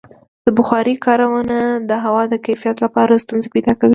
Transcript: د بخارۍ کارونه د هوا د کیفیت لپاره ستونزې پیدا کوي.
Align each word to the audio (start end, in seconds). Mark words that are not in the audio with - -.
د 0.45 0.47
بخارۍ 0.57 0.95
کارونه 1.05 1.57
د 1.89 1.91
هوا 2.03 2.23
د 2.29 2.35
کیفیت 2.45 2.77
لپاره 2.85 3.21
ستونزې 3.23 3.49
پیدا 3.55 3.73
کوي. 3.79 3.89